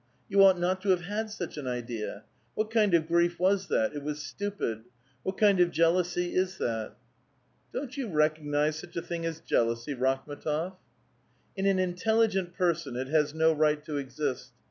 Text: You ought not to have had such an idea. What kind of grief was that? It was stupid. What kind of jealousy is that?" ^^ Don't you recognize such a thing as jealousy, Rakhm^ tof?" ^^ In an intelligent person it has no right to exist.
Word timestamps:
You 0.27 0.43
ought 0.43 0.57
not 0.57 0.81
to 0.81 0.89
have 0.89 1.01
had 1.01 1.29
such 1.29 1.57
an 1.59 1.67
idea. 1.67 2.23
What 2.55 2.71
kind 2.71 2.95
of 2.95 3.05
grief 3.07 3.39
was 3.39 3.67
that? 3.67 3.93
It 3.93 4.01
was 4.01 4.19
stupid. 4.19 4.85
What 5.21 5.37
kind 5.37 5.59
of 5.59 5.69
jealousy 5.69 6.33
is 6.33 6.57
that?" 6.57 6.93
^^ 6.93 6.93
Don't 7.71 7.95
you 7.95 8.07
recognize 8.09 8.77
such 8.79 8.95
a 8.95 9.03
thing 9.03 9.27
as 9.27 9.41
jealousy, 9.41 9.93
Rakhm^ 9.93 10.41
tof?" 10.41 10.71
^^ 10.73 10.75
In 11.55 11.67
an 11.67 11.77
intelligent 11.77 12.55
person 12.55 12.95
it 12.95 13.09
has 13.09 13.35
no 13.35 13.53
right 13.53 13.85
to 13.85 13.97
exist. 13.97 14.53